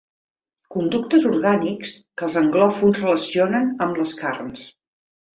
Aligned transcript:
Conductes 0.75 1.25
orgànics 1.31 1.91
que 2.21 2.25
els 2.27 2.37
anglòfons 2.41 3.01
relacionen 3.03 3.69
amb 3.87 4.01
les 4.01 4.15
carns. 4.23 4.65